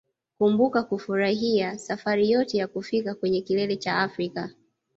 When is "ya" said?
2.57-2.67